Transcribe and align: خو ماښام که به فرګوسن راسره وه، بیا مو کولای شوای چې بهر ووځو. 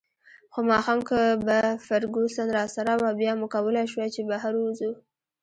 خو 0.53 0.59
ماښام 0.71 0.99
که 1.09 1.19
به 1.45 1.59
فرګوسن 1.87 2.47
راسره 2.57 2.93
وه، 3.01 3.09
بیا 3.19 3.31
مو 3.39 3.47
کولای 3.55 3.85
شوای 3.91 4.09
چې 4.15 4.21
بهر 4.29 4.53
ووځو. 4.57 4.91